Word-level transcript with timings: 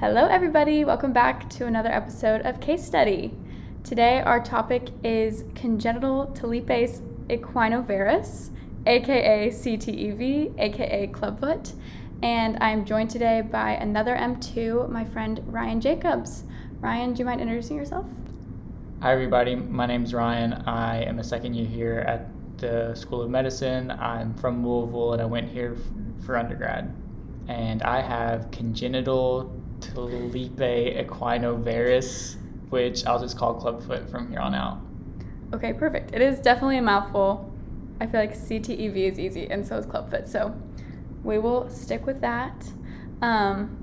Hello, 0.00 0.28
everybody. 0.28 0.82
Welcome 0.82 1.12
back 1.12 1.50
to 1.50 1.66
another 1.66 1.90
episode 1.90 2.40
of 2.46 2.58
Case 2.58 2.82
Study. 2.82 3.34
Today, 3.84 4.22
our 4.22 4.42
topic 4.42 4.88
is 5.04 5.44
congenital 5.54 6.28
talipes 6.28 7.02
equinovarus, 7.28 8.48
aka 8.86 9.50
CTEV, 9.50 10.58
aka 10.58 11.06
clubfoot. 11.08 11.74
And 12.22 12.56
I'm 12.62 12.86
joined 12.86 13.10
today 13.10 13.42
by 13.42 13.72
another 13.72 14.16
M2, 14.16 14.88
my 14.88 15.04
friend 15.04 15.42
Ryan 15.44 15.82
Jacobs. 15.82 16.44
Ryan, 16.80 17.12
do 17.12 17.18
you 17.18 17.26
mind 17.26 17.42
introducing 17.42 17.76
yourself? 17.76 18.06
Hi, 19.02 19.12
everybody. 19.12 19.54
My 19.54 19.84
name 19.84 20.04
is 20.04 20.14
Ryan. 20.14 20.54
I 20.66 21.02
am 21.02 21.18
a 21.18 21.24
second 21.24 21.52
year 21.52 21.66
here 21.66 21.98
at 22.08 22.26
the 22.56 22.94
School 22.94 23.20
of 23.20 23.28
Medicine. 23.28 23.90
I'm 23.90 24.32
from 24.32 24.66
Louisville 24.66 25.12
and 25.12 25.20
I 25.20 25.26
went 25.26 25.50
here 25.50 25.76
for 26.24 26.38
undergrad. 26.38 26.90
And 27.48 27.82
I 27.82 28.00
have 28.00 28.50
congenital 28.50 29.59
Talipe 29.80 31.06
equinovarus, 31.06 32.36
which 32.70 33.06
I'll 33.06 33.20
just 33.20 33.36
call 33.36 33.54
clubfoot 33.54 34.08
from 34.10 34.30
here 34.30 34.40
on 34.40 34.54
out. 34.54 34.78
Okay, 35.52 35.72
perfect. 35.72 36.14
It 36.14 36.22
is 36.22 36.38
definitely 36.38 36.78
a 36.78 36.82
mouthful. 36.82 37.52
I 38.00 38.06
feel 38.06 38.20
like 38.20 38.36
CTEV 38.36 38.96
is 38.96 39.18
easy, 39.18 39.50
and 39.50 39.66
so 39.66 39.76
is 39.76 39.86
clubfoot. 39.86 40.28
So 40.28 40.54
we 41.22 41.38
will 41.38 41.68
stick 41.68 42.06
with 42.06 42.20
that. 42.20 42.70
Um, 43.20 43.76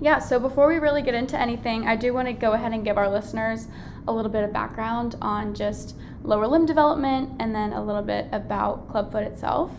yeah, 0.00 0.18
so 0.18 0.38
before 0.38 0.68
we 0.68 0.76
really 0.76 1.02
get 1.02 1.14
into 1.14 1.38
anything, 1.38 1.86
I 1.86 1.96
do 1.96 2.14
want 2.14 2.28
to 2.28 2.32
go 2.32 2.52
ahead 2.52 2.72
and 2.72 2.84
give 2.84 2.96
our 2.96 3.08
listeners 3.08 3.68
a 4.06 4.12
little 4.12 4.30
bit 4.30 4.44
of 4.44 4.52
background 4.52 5.16
on 5.20 5.54
just 5.54 5.96
lower 6.22 6.46
limb 6.46 6.66
development 6.66 7.30
and 7.38 7.54
then 7.54 7.72
a 7.72 7.82
little 7.82 8.02
bit 8.02 8.26
about 8.32 8.88
clubfoot 8.88 9.22
itself. 9.24 9.70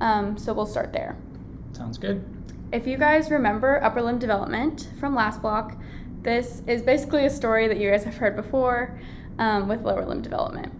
Um, 0.00 0.36
so 0.36 0.52
we'll 0.52 0.66
start 0.66 0.92
there. 0.92 1.16
Sounds 1.72 1.98
good. 1.98 2.24
If 2.70 2.86
you 2.86 2.98
guys 2.98 3.30
remember 3.30 3.82
upper 3.82 4.02
limb 4.02 4.18
development 4.18 4.88
from 5.00 5.14
last 5.14 5.40
block, 5.40 5.80
this 6.20 6.62
is 6.66 6.82
basically 6.82 7.24
a 7.24 7.30
story 7.30 7.66
that 7.66 7.78
you 7.78 7.90
guys 7.90 8.04
have 8.04 8.18
heard 8.18 8.36
before 8.36 9.00
um, 9.38 9.68
with 9.68 9.80
lower 9.80 10.04
limb 10.04 10.20
development. 10.20 10.70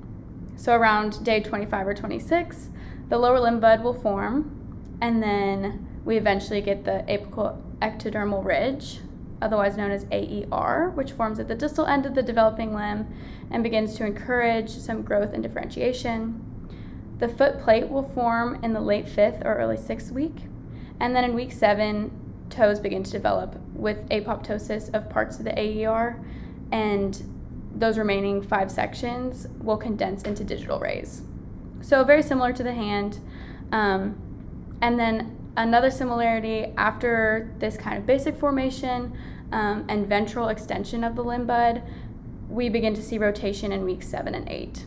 So 0.56 0.74
around 0.74 1.24
day 1.24 1.40
25 1.40 1.86
or 1.86 1.94
26, 1.94 2.68
the 3.08 3.16
lower 3.16 3.40
limb 3.40 3.58
bud 3.58 3.82
will 3.82 3.94
form, 3.94 4.98
and 5.00 5.22
then 5.22 5.88
we 6.04 6.18
eventually 6.18 6.60
get 6.60 6.84
the 6.84 7.04
apical 7.08 7.58
ectodermal 7.80 8.44
ridge, 8.44 9.00
otherwise 9.40 9.78
known 9.78 9.90
as 9.90 10.04
AER, 10.12 10.90
which 10.90 11.12
forms 11.12 11.38
at 11.38 11.48
the 11.48 11.54
distal 11.54 11.86
end 11.86 12.04
of 12.04 12.14
the 12.14 12.22
developing 12.22 12.74
limb 12.74 13.06
and 13.50 13.62
begins 13.62 13.94
to 13.94 14.04
encourage 14.04 14.68
some 14.68 15.00
growth 15.00 15.32
and 15.32 15.42
differentiation. 15.42 16.44
The 17.18 17.28
foot 17.28 17.60
plate 17.60 17.88
will 17.88 18.02
form 18.02 18.62
in 18.62 18.74
the 18.74 18.80
late 18.80 19.08
fifth 19.08 19.40
or 19.42 19.54
early 19.54 19.78
sixth 19.78 20.12
week, 20.12 20.42
and 21.00 21.14
then 21.14 21.24
in 21.24 21.34
week 21.34 21.52
seven, 21.52 22.10
toes 22.50 22.80
begin 22.80 23.02
to 23.02 23.10
develop 23.10 23.58
with 23.72 24.08
apoptosis 24.08 24.92
of 24.94 25.08
parts 25.08 25.38
of 25.38 25.44
the 25.44 25.58
AER, 25.58 26.20
and 26.72 27.22
those 27.74 27.98
remaining 27.98 28.42
five 28.42 28.70
sections 28.70 29.46
will 29.60 29.76
condense 29.76 30.22
into 30.22 30.44
digital 30.44 30.78
rays. 30.78 31.22
So, 31.80 32.02
very 32.04 32.22
similar 32.22 32.52
to 32.52 32.62
the 32.62 32.72
hand. 32.72 33.20
Um, 33.70 34.20
and 34.80 34.98
then 34.98 35.36
another 35.56 35.90
similarity 35.90 36.72
after 36.76 37.52
this 37.58 37.76
kind 37.76 37.98
of 37.98 38.06
basic 38.06 38.36
formation 38.36 39.16
um, 39.52 39.84
and 39.88 40.06
ventral 40.06 40.48
extension 40.48 41.04
of 41.04 41.16
the 41.16 41.22
limb 41.22 41.46
bud, 41.46 41.82
we 42.48 42.68
begin 42.68 42.94
to 42.94 43.02
see 43.02 43.18
rotation 43.18 43.72
in 43.72 43.84
weeks 43.84 44.08
seven 44.08 44.34
and 44.34 44.48
eight. 44.48 44.84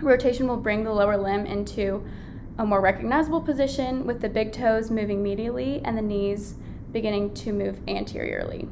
Rotation 0.00 0.48
will 0.48 0.56
bring 0.56 0.84
the 0.84 0.92
lower 0.92 1.16
limb 1.16 1.46
into 1.46 2.04
a 2.58 2.66
more 2.66 2.80
recognizable 2.80 3.40
position 3.40 4.06
with 4.06 4.20
the 4.20 4.28
big 4.28 4.52
toes 4.52 4.90
moving 4.90 5.24
medially 5.24 5.80
and 5.84 5.96
the 5.96 6.02
knees 6.02 6.54
beginning 6.92 7.32
to 7.34 7.52
move 7.52 7.80
anteriorly. 7.88 8.68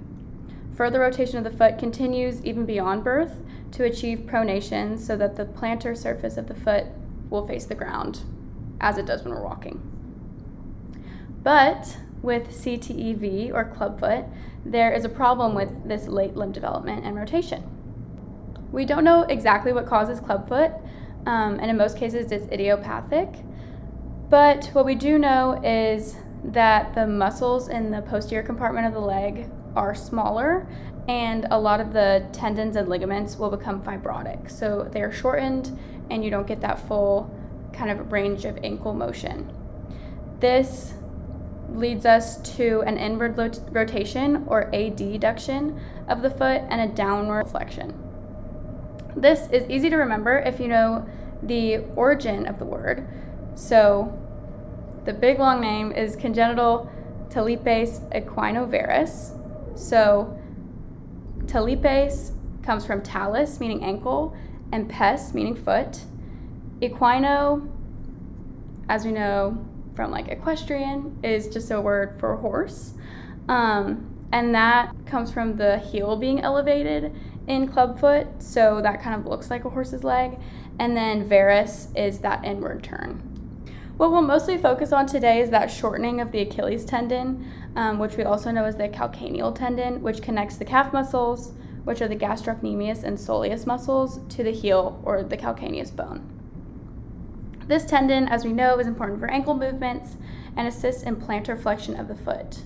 Further 0.77 1.00
rotation 1.00 1.39
of 1.39 1.45
the 1.45 1.56
foot 1.56 1.78
continues 1.78 2.45
even 2.45 2.67
beyond 2.67 3.05
birth 3.05 3.42
to 3.73 3.84
achieve 3.84 4.20
pronation 4.20 4.98
so 4.98 5.17
that 5.17 5.36
the 5.36 5.45
plantar 5.45 5.97
surface 5.97 6.36
of 6.36 6.47
the 6.47 6.55
foot 6.55 6.86
will 7.28 7.46
face 7.46 7.64
the 7.64 7.74
ground 7.74 8.20
as 8.80 8.98
it 8.98 9.07
does 9.07 9.23
when 9.23 9.35
we're 9.35 9.42
walking. 9.42 9.80
But 11.42 11.96
with 12.23 12.48
CTEV 12.48 13.52
or 13.52 13.64
clubfoot, 13.64 14.27
there 14.64 14.92
is 14.92 15.05
a 15.05 15.08
problem 15.08 15.55
with 15.55 15.89
this 15.89 16.07
late 16.07 16.36
limb 16.36 16.52
development 16.52 17.05
and 17.05 17.17
rotation. 17.17 17.64
We 18.73 18.85
don't 18.85 19.05
know 19.05 19.23
exactly 19.23 19.73
what 19.73 19.86
causes 19.86 20.20
clubfoot, 20.20 20.73
um, 21.27 21.58
and 21.61 21.70
in 21.70 21.77
most 21.77 21.96
cases 21.96 22.30
it's 22.30 22.46
idiopathic. 22.52 23.29
But 24.30 24.67
what 24.73 24.85
we 24.85 24.95
do 24.95 25.18
know 25.18 25.61
is 25.64 26.14
that 26.45 26.95
the 26.95 27.07
muscles 27.07 27.68
in 27.68 27.91
the 27.91 28.01
posterior 28.01 28.45
compartment 28.45 28.86
of 28.86 28.92
the 28.92 29.01
leg 29.01 29.51
are 29.74 29.95
smaller 29.95 30.68
and 31.08 31.48
a 31.51 31.58
lot 31.58 31.80
of 31.80 31.92
the 31.92 32.24
tendons 32.33 32.77
and 32.77 32.89
ligaments 32.89 33.36
will 33.36 33.51
become 33.51 33.83
fibrotic. 33.83 34.48
So 34.48 34.89
they're 34.92 35.13
shortened 35.13 35.77
and 36.11 36.24
you 36.24 36.30
don't 36.30 36.46
get 36.46 36.61
that 36.61 36.86
full 36.86 37.35
kind 37.73 37.90
of 37.90 38.13
range 38.13 38.45
of 38.45 38.57
ankle 38.63 38.95
motion. 38.95 39.52
This 40.39 40.95
leads 41.69 42.07
us 42.07 42.39
to 42.57 42.83
an 42.86 42.98
inward 42.98 43.36
rotation 43.73 44.45
or 44.46 44.70
adduction 44.73 45.80
of 46.08 46.23
the 46.23 46.30
foot 46.30 46.63
and 46.69 46.80
a 46.80 46.95
downward 46.95 47.48
flexion. 47.48 47.95
This 49.17 49.48
is 49.51 49.69
easy 49.69 49.90
to 49.90 49.96
remember 49.96 50.39
if 50.39 50.61
you 50.61 50.69
know 50.69 51.08
the 51.42 51.79
origin 51.96 52.46
of 52.46 52.61
the 52.61 52.64
word. 52.64 53.08
So 53.55 54.20
the 55.10 55.18
big 55.18 55.40
long 55.40 55.60
name 55.60 55.90
is 55.90 56.14
congenital 56.14 56.88
talipes 57.30 57.98
equinovarus. 58.14 59.36
So 59.76 60.38
talipes 61.48 62.30
comes 62.62 62.86
from 62.86 63.02
talus, 63.02 63.58
meaning 63.58 63.82
ankle, 63.82 64.36
and 64.70 64.88
pes, 64.88 65.34
meaning 65.34 65.56
foot. 65.56 65.98
Equino, 66.80 67.68
as 68.88 69.04
we 69.04 69.10
know 69.10 69.58
from 69.96 70.12
like 70.12 70.28
equestrian, 70.28 71.18
is 71.24 71.48
just 71.48 71.72
a 71.72 71.80
word 71.80 72.16
for 72.20 72.36
horse. 72.36 72.94
Um, 73.48 74.14
and 74.30 74.54
that 74.54 74.92
comes 75.06 75.32
from 75.32 75.56
the 75.56 75.78
heel 75.78 76.14
being 76.14 76.40
elevated 76.40 77.12
in 77.48 77.66
clubfoot, 77.66 78.40
so 78.40 78.80
that 78.80 79.02
kind 79.02 79.20
of 79.20 79.27
looks 79.27 79.50
like 79.50 79.64
a 79.64 79.70
horse's 79.70 80.04
leg. 80.04 80.38
And 80.78 80.96
then 80.96 81.28
varus 81.28 81.88
is 81.96 82.20
that 82.20 82.44
inward 82.44 82.84
turn. 82.84 83.30
What 84.00 84.12
we'll 84.12 84.22
mostly 84.22 84.56
focus 84.56 84.92
on 84.92 85.05
today 85.05 85.42
is 85.42 85.50
that 85.50 85.70
shortening 85.70 86.22
of 86.22 86.33
the 86.33 86.40
Achilles 86.40 86.86
tendon, 86.86 87.46
um, 87.77 87.98
which 87.98 88.16
we 88.16 88.24
also 88.24 88.50
know 88.50 88.64
as 88.64 88.77
the 88.77 88.88
calcaneal 88.88 89.55
tendon, 89.55 90.00
which 90.00 90.22
connects 90.22 90.56
the 90.56 90.64
calf 90.64 90.90
muscles, 90.90 91.52
which 91.84 92.00
are 92.00 92.08
the 92.08 92.16
gastrocnemius 92.16 93.05
and 93.05 93.18
soleus 93.18 93.66
muscles, 93.66 94.20
to 94.30 94.42
the 94.42 94.52
heel 94.52 95.02
or 95.05 95.22
the 95.22 95.36
calcaneus 95.36 95.94
bone. 95.94 96.27
This 97.66 97.84
tendon, 97.84 98.27
as 98.27 98.42
we 98.42 98.55
know, 98.55 98.78
is 98.78 98.86
important 98.86 99.20
for 99.20 99.30
ankle 99.30 99.55
movements 99.55 100.16
and 100.56 100.66
assists 100.66 101.02
in 101.02 101.16
plantar 101.16 101.60
flexion 101.60 101.94
of 102.00 102.08
the 102.08 102.16
foot. 102.16 102.62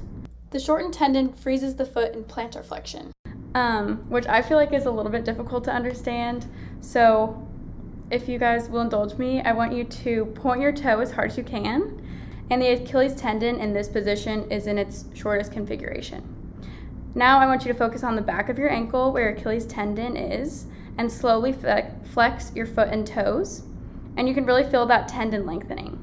The 0.51 0.61
shortened 0.61 0.95
tendon 0.95 1.33
freezes 1.33 1.75
the 1.75 1.85
foot 1.85 2.15
in 2.15 2.23
plantar 2.23 2.65
flexion, 2.65 3.11
um, 3.57 4.09
which 4.09 4.29
I 4.29 4.41
feel 4.41 4.57
like 4.57 4.73
is 4.73 4.87
a 4.87 4.93
little 4.93 5.11
bit 5.11 5.25
difficult 5.25 5.65
to 5.65 5.73
understand. 5.73 6.47
So 6.81 7.45
if 8.15 8.29
you 8.29 8.39
guys 8.39 8.69
will 8.69 8.81
indulge 8.81 9.19
me, 9.19 9.43
I 9.43 9.51
want 9.51 9.73
you 9.73 9.83
to 9.83 10.27
point 10.27 10.61
your 10.61 10.71
toe 10.71 11.01
as 11.01 11.11
hard 11.11 11.33
as 11.33 11.37
you 11.37 11.43
can. 11.43 12.01
And 12.49 12.63
the 12.63 12.69
Achilles 12.69 13.17
tendon 13.17 13.59
in 13.59 13.73
this 13.73 13.89
position 13.89 14.49
is 14.53 14.69
in 14.69 14.79
its 14.79 15.07
shortest 15.15 15.51
configuration. 15.51 16.23
Now 17.17 17.41
I 17.41 17.47
want 17.47 17.65
you 17.65 17.73
to 17.73 17.79
focus 17.79 18.05
on 18.05 18.15
the 18.15 18.23
back 18.23 18.49
of 18.49 18.57
your 18.57 18.71
ankle 18.71 19.13
where 19.13 19.31
your 19.31 19.37
Achilles 19.37 19.67
tendon 19.67 20.17
is 20.17 20.67
and 20.97 21.11
slowly 21.11 21.53
flex 21.53 22.53
your 22.55 22.67
foot 22.67 22.89
and 22.89 23.05
toes. 23.05 23.65
And 24.17 24.29
you 24.29 24.35
can 24.35 24.47
really 24.47 24.63
feel 24.71 24.87
that 24.87 25.09
tendon 25.09 25.45
lengthening. 25.45 25.99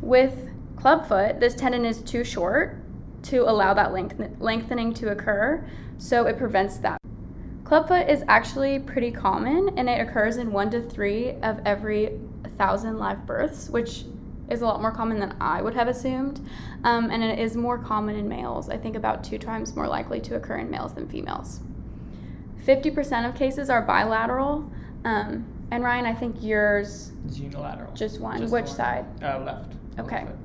With 0.00 0.48
clubfoot, 0.76 1.38
this 1.38 1.54
tendon 1.54 1.84
is 1.84 2.00
too 2.00 2.24
short 2.24 2.82
to 3.24 3.42
allow 3.42 3.74
that 3.74 3.92
length- 3.92 4.40
lengthening 4.40 4.94
to 4.94 5.10
occur, 5.10 5.68
so 5.98 6.26
it 6.26 6.38
prevents 6.38 6.78
that. 6.78 6.98
Clubfoot 7.66 8.08
is 8.08 8.22
actually 8.28 8.78
pretty 8.78 9.10
common 9.10 9.76
and 9.76 9.88
it 9.90 10.00
occurs 10.00 10.36
in 10.36 10.52
one 10.52 10.70
to 10.70 10.80
three 10.80 11.30
of 11.42 11.60
every 11.66 12.12
thousand 12.56 12.96
live 12.96 13.26
births, 13.26 13.68
which 13.68 14.04
is 14.48 14.62
a 14.62 14.64
lot 14.64 14.80
more 14.80 14.92
common 14.92 15.18
than 15.18 15.34
I 15.40 15.60
would 15.62 15.74
have 15.74 15.88
assumed. 15.88 16.48
Um, 16.84 17.10
and 17.10 17.24
it 17.24 17.40
is 17.40 17.56
more 17.56 17.76
common 17.76 18.14
in 18.14 18.28
males, 18.28 18.68
I 18.68 18.76
think 18.76 18.94
about 18.94 19.24
two 19.24 19.36
times 19.36 19.74
more 19.74 19.88
likely 19.88 20.20
to 20.20 20.36
occur 20.36 20.58
in 20.58 20.70
males 20.70 20.94
than 20.94 21.08
females. 21.08 21.58
50% 22.64 23.28
of 23.28 23.34
cases 23.34 23.68
are 23.68 23.82
bilateral. 23.82 24.70
Um, 25.04 25.44
and 25.72 25.82
Ryan, 25.82 26.06
I 26.06 26.14
think 26.14 26.36
yours 26.40 27.10
is 27.26 27.40
unilateral. 27.40 27.92
Just 27.94 28.20
one. 28.20 28.38
Just 28.38 28.52
Which 28.52 28.66
one. 28.66 28.76
side? 28.76 29.06
Uh, 29.20 29.40
left. 29.40 29.72
Okay. 29.98 30.24
Left 30.24 30.36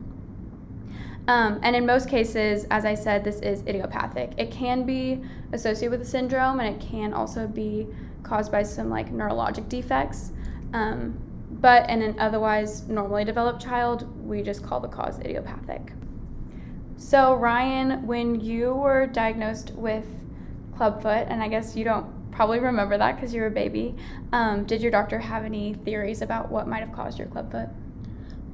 um, 1.27 1.59
and 1.63 1.75
in 1.75 1.85
most 1.85 2.09
cases, 2.09 2.65
as 2.71 2.85
I 2.85 2.95
said, 2.95 3.23
this 3.23 3.39
is 3.41 3.61
idiopathic. 3.67 4.33
It 4.37 4.51
can 4.51 4.85
be 4.85 5.21
associated 5.53 5.91
with 5.91 6.01
a 6.01 6.09
syndrome 6.09 6.59
and 6.59 6.75
it 6.75 6.85
can 6.85 7.13
also 7.13 7.47
be 7.47 7.87
caused 8.23 8.51
by 8.51 8.63
some 8.63 8.89
like 8.89 9.11
neurologic 9.11 9.69
defects. 9.69 10.31
Um, 10.73 11.19
but 11.51 11.89
in 11.89 12.01
an 12.01 12.19
otherwise 12.19 12.87
normally 12.87 13.25
developed 13.25 13.61
child, 13.61 14.07
we 14.25 14.41
just 14.41 14.63
call 14.63 14.79
the 14.79 14.87
cause 14.87 15.19
idiopathic. 15.19 15.93
So, 16.95 17.35
Ryan, 17.35 18.05
when 18.07 18.39
you 18.39 18.73
were 18.73 19.07
diagnosed 19.07 19.71
with 19.71 20.05
clubfoot, 20.75 21.27
and 21.27 21.43
I 21.43 21.47
guess 21.47 21.75
you 21.75 21.83
don't 21.83 22.31
probably 22.31 22.59
remember 22.59 22.97
that 22.97 23.15
because 23.15 23.33
you 23.33 23.41
were 23.41 23.47
a 23.47 23.51
baby, 23.51 23.95
um, 24.31 24.65
did 24.65 24.81
your 24.81 24.91
doctor 24.91 25.19
have 25.19 25.43
any 25.43 25.73
theories 25.73 26.21
about 26.21 26.49
what 26.51 26.67
might 26.67 26.79
have 26.79 26.93
caused 26.93 27.19
your 27.19 27.27
clubfoot? 27.27 27.69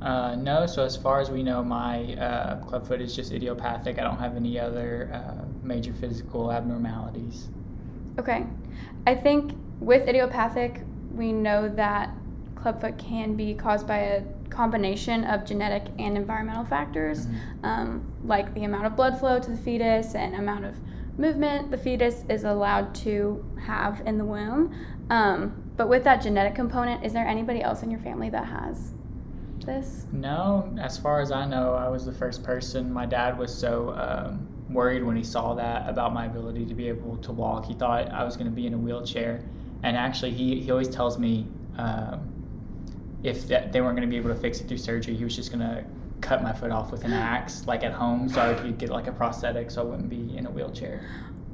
Uh, 0.01 0.35
no, 0.35 0.65
so 0.65 0.83
as 0.83 0.95
far 0.95 1.19
as 1.19 1.29
we 1.31 1.41
know, 1.41 1.63
my 1.63 2.13
uh, 2.15 2.57
clubfoot 2.57 3.01
is 3.01 3.15
just 3.15 3.31
idiopathic. 3.31 3.97
I 3.97 4.03
don't 4.03 4.19
have 4.19 4.35
any 4.35 4.59
other 4.59 5.09
uh, 5.13 5.45
major 5.63 5.94
physical 5.94 6.51
abnormalities. 6.51 7.49
Okay. 8.19 8.45
I 9.05 9.15
think 9.15 9.53
with 9.79 10.07
idiopathic, 10.07 10.81
we 11.11 11.31
know 11.31 11.67
that 11.69 12.11
clubfoot 12.55 12.97
can 12.97 13.35
be 13.35 13.53
caused 13.53 13.88
by 13.88 13.97
a 13.97 14.23
combination 14.49 15.23
of 15.25 15.45
genetic 15.45 15.83
and 15.99 16.17
environmental 16.17 16.65
factors, 16.65 17.25
mm-hmm. 17.25 17.65
um, 17.65 18.13
like 18.23 18.53
the 18.53 18.63
amount 18.63 18.85
of 18.85 18.95
blood 18.95 19.19
flow 19.19 19.39
to 19.39 19.51
the 19.51 19.57
fetus 19.57 20.15
and 20.15 20.35
amount 20.35 20.65
of 20.65 20.75
movement 21.17 21.71
the 21.71 21.77
fetus 21.77 22.23
is 22.29 22.44
allowed 22.44 22.94
to 22.94 23.44
have 23.65 24.01
in 24.05 24.17
the 24.17 24.25
womb. 24.25 24.73
Um, 25.09 25.63
but 25.75 25.89
with 25.89 26.03
that 26.03 26.21
genetic 26.21 26.55
component, 26.55 27.03
is 27.03 27.13
there 27.13 27.27
anybody 27.27 27.61
else 27.61 27.83
in 27.83 27.89
your 27.89 27.99
family 27.99 28.29
that 28.29 28.45
has 28.45 28.94
this? 29.67 30.07
No, 30.11 30.75
as 30.81 30.97
far 30.97 31.21
as 31.21 31.31
I 31.31 31.45
know, 31.45 31.75
I 31.75 31.87
was 31.87 32.05
the 32.05 32.11
first 32.11 32.43
person. 32.43 32.91
My 32.91 33.05
dad 33.05 33.37
was 33.37 33.55
so 33.55 33.91
um, 33.91 34.47
worried 34.71 35.03
when 35.03 35.15
he 35.15 35.23
saw 35.23 35.53
that 35.53 35.87
about 35.87 36.13
my 36.13 36.25
ability 36.25 36.65
to 36.65 36.73
be 36.73 36.87
able 36.87 37.17
to 37.17 37.31
walk. 37.31 37.65
He 37.65 37.75
thought 37.75 38.11
I 38.11 38.23
was 38.23 38.35
going 38.35 38.49
to 38.49 38.55
be 38.55 38.65
in 38.65 38.73
a 38.73 38.77
wheelchair. 38.77 39.43
And 39.83 39.95
actually, 39.95 40.31
he, 40.31 40.59
he 40.59 40.71
always 40.71 40.89
tells 40.89 41.19
me 41.19 41.45
um, 41.77 42.33
if 43.23 43.47
that, 43.47 43.71
they 43.71 43.81
weren't 43.81 43.95
going 43.95 44.07
to 44.07 44.11
be 44.11 44.17
able 44.17 44.33
to 44.33 44.39
fix 44.39 44.59
it 44.59 44.67
through 44.67 44.77
surgery, 44.77 45.15
he 45.15 45.23
was 45.23 45.35
just 45.35 45.51
going 45.51 45.67
to 45.67 45.83
cut 46.21 46.41
my 46.41 46.53
foot 46.53 46.71
off 46.71 46.91
with 46.91 47.03
an 47.03 47.13
axe, 47.13 47.65
like 47.67 47.83
at 47.83 47.93
home, 47.93 48.27
so 48.27 48.41
I 48.41 48.53
could 48.53 48.77
get 48.77 48.89
like 48.89 49.07
a 49.07 49.11
prosthetic, 49.11 49.69
so 49.69 49.81
I 49.81 49.85
wouldn't 49.85 50.09
be 50.09 50.35
in 50.35 50.45
a 50.45 50.49
wheelchair. 50.49 51.05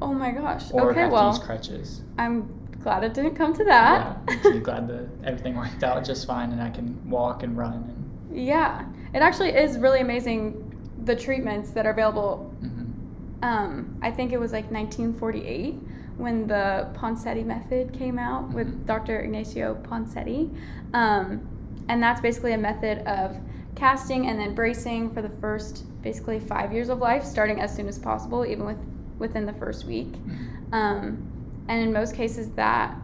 Oh 0.02 0.14
my 0.14 0.32
gosh. 0.32 0.72
Or 0.72 0.92
okay, 0.92 1.02
have 1.02 1.12
well, 1.12 1.32
to 1.32 1.38
use 1.38 1.46
crutches. 1.46 2.02
I'm 2.18 2.54
glad 2.82 3.04
it 3.04 3.14
didn't 3.14 3.36
come 3.36 3.54
to 3.54 3.64
that. 3.66 4.18
Yeah, 4.28 4.38
I'm 4.46 4.64
glad 4.64 4.88
that 4.88 5.08
everything 5.24 5.56
worked 5.56 5.84
out 5.84 6.04
just 6.06 6.28
fine, 6.28 6.52
and 6.52 6.62
I 6.62 6.70
can 6.70 7.10
walk 7.10 7.44
and 7.44 7.58
run. 7.58 7.74
And... 7.74 8.03
Yeah, 8.34 8.86
it 9.14 9.22
actually 9.22 9.50
is 9.50 9.78
really 9.78 10.02
amazing 10.02 10.60
the 11.04 11.16
treatments 11.16 11.72
that 11.72 11.86
are 11.86 11.92
available. 11.92 12.54
Mm-hmm. 12.62 13.44
Um, 13.44 13.98
I 14.02 14.12
think 14.12 14.32
it 14.32 14.40
was 14.40 14.52
like 14.52 14.70
1948 14.72 15.76
when 16.18 16.48
the 16.48 16.90
Ponseti 16.94 17.46
method 17.46 17.94
came 17.94 18.18
out 18.18 18.46
mm-hmm. 18.46 18.56
with 18.56 18.88
Dr. 18.88 19.20
Ignacio 19.20 19.76
Ponseti. 19.84 20.56
Um, 20.94 21.48
and 21.90 22.02
that's 22.02 22.22
basically 22.22 22.54
a 22.54 22.58
method 22.58 23.00
of 23.08 23.38
casting 23.76 24.28
and 24.28 24.40
then 24.40 24.56
bracing 24.56 25.14
for 25.14 25.22
the 25.22 25.30
first 25.30 25.86
basically 26.02 26.40
five 26.40 26.72
years 26.72 26.90
of 26.90 27.00
life, 27.00 27.24
starting 27.24 27.60
as 27.60 27.76
soon 27.76 27.88
as 27.88 27.98
possible, 27.98 28.46
even 28.46 28.66
with 28.66 28.78
within 29.20 29.46
the 29.46 29.54
first 29.54 29.86
week. 29.86 30.12
Mm-hmm. 30.12 30.74
Um, 30.74 31.32
and 31.68 31.82
in 31.82 31.94
most 31.94 32.16
cases, 32.16 32.50
that 32.52 32.96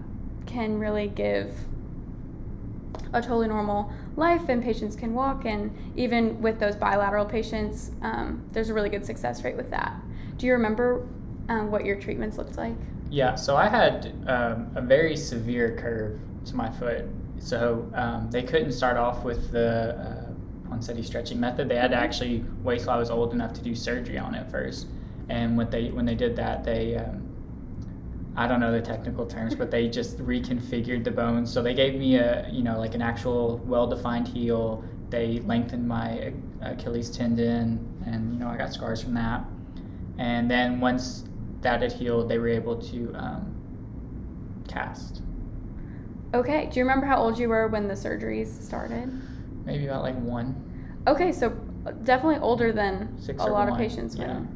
can 0.45 0.79
really 0.79 1.07
give 1.07 1.51
a 3.13 3.21
totally 3.21 3.47
normal 3.47 3.91
life, 4.19 4.49
and 4.49 4.61
patients 4.63 4.95
can 4.95 5.13
walk. 5.13 5.45
And 5.45 5.75
even 5.95 6.41
with 6.41 6.59
those 6.59 6.75
bilateral 6.75 7.25
patients, 7.25 7.91
um, 8.01 8.45
there's 8.51 8.69
a 8.69 8.73
really 8.73 8.89
good 8.89 9.05
success 9.05 9.43
rate 9.43 9.57
with 9.57 9.69
that. 9.71 9.95
Do 10.37 10.45
you 10.45 10.53
remember 10.53 11.07
um, 11.47 11.71
what 11.71 11.85
your 11.85 11.95
treatments 11.95 12.37
looked 12.37 12.57
like? 12.57 12.75
Yeah, 13.09 13.35
so 13.35 13.55
I 13.55 13.67
had 13.67 14.13
um, 14.27 14.71
a 14.75 14.81
very 14.81 15.17
severe 15.17 15.75
curve 15.75 16.19
to 16.45 16.55
my 16.55 16.69
foot. 16.69 17.05
So 17.39 17.89
um, 17.95 18.29
they 18.29 18.43
couldn't 18.43 18.73
start 18.73 18.97
off 18.97 19.23
with 19.23 19.51
the 19.51 19.95
uh, 19.95 20.69
Ponseti 20.69 21.03
stretching 21.03 21.39
method. 21.39 21.69
They 21.69 21.77
had 21.77 21.91
to 21.91 21.97
actually 21.97 22.45
wait 22.61 22.81
till 22.81 22.91
I 22.91 22.97
was 22.97 23.09
old 23.09 23.33
enough 23.33 23.53
to 23.53 23.61
do 23.61 23.73
surgery 23.73 24.17
on 24.17 24.35
it 24.35 24.49
first. 24.51 24.87
And 25.29 25.57
when 25.57 25.69
they 25.69 25.89
when 25.89 26.05
they 26.05 26.15
did 26.15 26.35
that, 26.35 26.63
they 26.63 26.95
um, 26.95 27.28
I 28.39 28.47
don't 28.47 28.61
know 28.61 28.71
the 28.71 28.81
technical 28.81 29.25
terms, 29.25 29.53
but 29.53 29.69
they 29.69 29.89
just 29.89 30.17
reconfigured 30.19 31.03
the 31.03 31.11
bones. 31.11 31.51
So 31.51 31.61
they 31.61 31.73
gave 31.73 31.95
me 31.95 32.15
a 32.15 32.47
you 32.49 32.63
know 32.63 32.79
like 32.79 32.95
an 32.95 33.01
actual 33.01 33.57
well-defined 33.65 34.29
heel. 34.29 34.81
They 35.09 35.39
lengthened 35.39 35.85
my 35.85 36.31
Achilles 36.61 37.09
tendon, 37.09 37.85
and 38.05 38.33
you 38.33 38.39
know 38.39 38.47
I 38.47 38.55
got 38.55 38.73
scars 38.73 39.03
from 39.03 39.13
that. 39.15 39.43
And 40.19 40.49
then 40.49 40.79
once 40.79 41.25
that 41.61 41.81
had 41.81 41.91
healed, 41.91 42.29
they 42.29 42.37
were 42.37 42.47
able 42.47 42.77
to 42.77 43.13
um, 43.15 44.63
cast. 44.69 45.21
Okay. 46.33 46.69
Do 46.71 46.79
you 46.79 46.85
remember 46.85 47.07
how 47.07 47.17
old 47.17 47.37
you 47.37 47.49
were 47.49 47.67
when 47.67 47.89
the 47.89 47.93
surgeries 47.93 48.47
started? 48.61 49.11
maybe 49.65 49.85
about 49.87 50.03
like 50.03 50.17
one. 50.21 50.55
Okay, 51.07 51.33
so 51.33 51.49
definitely 52.03 52.39
older 52.39 52.71
than 52.71 53.17
Six 53.19 53.41
a 53.41 53.47
lot 53.47 53.67
of 53.67 53.71
one, 53.71 53.79
patients 53.79 54.15
yeah. 54.15 54.27
when 54.27 54.55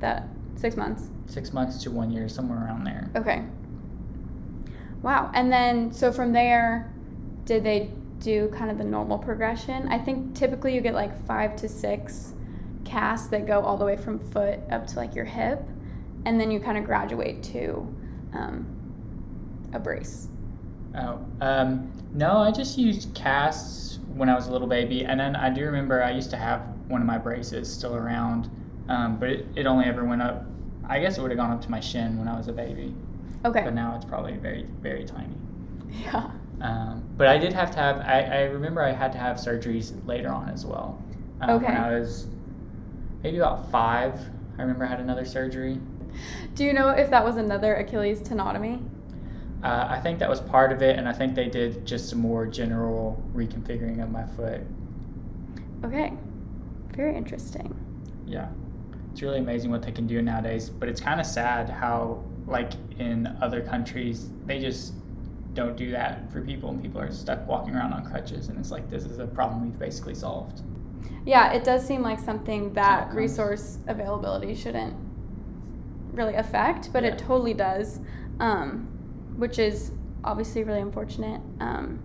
that 0.00 0.28
six 0.56 0.76
months. 0.76 1.08
Six 1.26 1.52
months 1.52 1.82
to 1.82 1.90
one 1.90 2.10
year, 2.10 2.28
somewhere 2.28 2.64
around 2.64 2.84
there. 2.84 3.10
Okay. 3.16 3.44
Wow. 5.02 5.30
And 5.34 5.52
then 5.52 5.92
so 5.92 6.12
from 6.12 6.32
there, 6.32 6.92
did 7.44 7.64
they 7.64 7.90
do 8.20 8.48
kind 8.48 8.70
of 8.70 8.78
the 8.78 8.84
normal 8.84 9.18
progression? 9.18 9.88
I 9.88 9.98
think 9.98 10.34
typically 10.34 10.74
you 10.74 10.80
get 10.80 10.94
like 10.94 11.26
five 11.26 11.56
to 11.56 11.68
six 11.68 12.32
casts 12.84 13.28
that 13.28 13.46
go 13.46 13.60
all 13.60 13.76
the 13.76 13.84
way 13.84 13.96
from 13.96 14.18
foot 14.18 14.60
up 14.70 14.86
to 14.88 14.96
like 14.96 15.14
your 15.14 15.24
hip, 15.24 15.62
and 16.24 16.40
then 16.40 16.50
you 16.50 16.60
kind 16.60 16.78
of 16.78 16.84
graduate 16.84 17.42
to 17.44 17.86
um, 18.32 18.66
a 19.72 19.78
brace. 19.78 20.28
Oh, 20.96 21.24
um, 21.40 21.92
no, 22.12 22.38
I 22.38 22.52
just 22.52 22.78
used 22.78 23.12
casts 23.14 23.98
when 24.14 24.28
I 24.28 24.34
was 24.34 24.46
a 24.46 24.52
little 24.52 24.68
baby. 24.68 25.04
And 25.04 25.18
then 25.18 25.34
I 25.34 25.50
do 25.50 25.64
remember 25.64 26.02
I 26.02 26.12
used 26.12 26.30
to 26.30 26.36
have 26.36 26.62
one 26.86 27.00
of 27.00 27.06
my 27.06 27.18
braces 27.18 27.72
still 27.72 27.96
around, 27.96 28.48
um, 28.88 29.18
but 29.18 29.30
it, 29.30 29.46
it 29.56 29.66
only 29.66 29.86
ever 29.86 30.04
went 30.04 30.22
up. 30.22 30.44
I 30.86 31.00
guess 31.00 31.16
it 31.18 31.22
would 31.22 31.30
have 31.30 31.38
gone 31.38 31.50
up 31.50 31.62
to 31.62 31.70
my 31.70 31.80
shin 31.80 32.18
when 32.18 32.28
I 32.28 32.36
was 32.36 32.48
a 32.48 32.52
baby. 32.52 32.94
Okay. 33.44 33.62
But 33.64 33.74
now 33.74 33.94
it's 33.96 34.04
probably 34.04 34.36
very, 34.36 34.66
very 34.80 35.04
tiny. 35.04 35.34
Yeah. 35.90 36.30
Um, 36.60 37.04
but 37.16 37.26
I 37.26 37.38
did 37.38 37.52
have 37.52 37.70
to 37.72 37.78
have, 37.78 37.98
I, 37.98 38.22
I 38.22 38.40
remember 38.42 38.82
I 38.82 38.92
had 38.92 39.12
to 39.12 39.18
have 39.18 39.36
surgeries 39.36 39.94
later 40.06 40.30
on 40.30 40.48
as 40.50 40.64
well. 40.64 41.02
Um, 41.40 41.50
okay. 41.50 41.66
When 41.66 41.76
I 41.76 41.98
was 41.98 42.26
maybe 43.22 43.38
about 43.38 43.70
five, 43.70 44.18
I 44.58 44.62
remember 44.62 44.84
I 44.84 44.88
had 44.88 45.00
another 45.00 45.24
surgery. 45.24 45.80
Do 46.54 46.64
you 46.64 46.72
know 46.72 46.90
if 46.90 47.10
that 47.10 47.24
was 47.24 47.36
another 47.36 47.74
Achilles 47.74 48.20
tenotomy? 48.20 48.82
Uh, 49.62 49.86
I 49.88 49.98
think 50.00 50.18
that 50.18 50.28
was 50.28 50.40
part 50.40 50.72
of 50.72 50.82
it, 50.82 50.98
and 50.98 51.08
I 51.08 51.12
think 51.12 51.34
they 51.34 51.48
did 51.48 51.86
just 51.86 52.08
some 52.10 52.20
more 52.20 52.46
general 52.46 53.22
reconfiguring 53.34 54.02
of 54.02 54.10
my 54.10 54.26
foot. 54.26 54.60
Okay, 55.84 56.12
very 56.94 57.16
interesting. 57.16 57.74
Yeah, 58.26 58.48
it's 59.14 59.22
really 59.22 59.38
amazing 59.38 59.70
what 59.70 59.80
they 59.80 59.92
can 59.92 60.08
do 60.08 60.20
nowadays, 60.20 60.68
but 60.68 60.88
it's 60.88 61.00
kind 61.00 61.20
of 61.20 61.26
sad 61.26 61.70
how, 61.70 62.20
like 62.48 62.72
in 62.98 63.28
other 63.40 63.60
countries, 63.60 64.30
they 64.44 64.58
just 64.58 64.94
don't 65.52 65.76
do 65.76 65.92
that 65.92 66.32
for 66.32 66.40
people, 66.40 66.70
and 66.70 66.82
people 66.82 67.00
are 67.00 67.12
stuck 67.12 67.46
walking 67.46 67.76
around 67.76 67.92
on 67.92 68.04
crutches, 68.04 68.48
and 68.48 68.58
it's 68.58 68.72
like 68.72 68.90
this 68.90 69.04
is 69.04 69.20
a 69.20 69.26
problem 69.28 69.62
we've 69.62 69.78
basically 69.78 70.16
solved. 70.16 70.62
Yeah, 71.24 71.52
it 71.52 71.62
does 71.62 71.86
seem 71.86 72.02
like 72.02 72.18
something 72.18 72.72
that 72.72 73.14
resource 73.14 73.78
availability 73.86 74.52
shouldn't 74.52 74.96
really 76.10 76.34
affect, 76.34 76.92
but 76.92 77.04
yeah. 77.04 77.10
it 77.10 77.18
totally 77.18 77.54
does. 77.54 78.00
Um, 78.40 78.88
which 79.36 79.60
is 79.60 79.92
obviously 80.24 80.64
really 80.64 80.80
unfortunate 80.80 81.40
um, 81.60 82.00